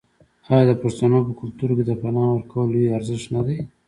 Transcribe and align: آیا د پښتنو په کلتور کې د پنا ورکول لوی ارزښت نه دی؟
آیا 0.51 0.63
د 0.69 0.71
پښتنو 0.83 1.17
په 1.27 1.31
کلتور 1.39 1.69
کې 1.77 1.83
د 1.85 1.91
پنا 2.01 2.23
ورکول 2.31 2.67
لوی 2.73 2.95
ارزښت 2.97 3.27
نه 3.35 3.41
دی؟ 3.47 3.57